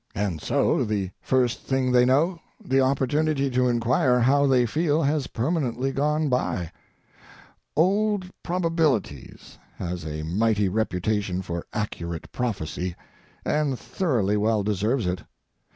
[0.15, 5.27] And so the first thing they know the opportunity to inquire how they feel has
[5.27, 6.71] permanently gone by.
[7.75, 12.95] Old Probabilities has a mighty reputation for accurate prophecy,
[13.45, 15.23] and thoroughly well deserves it.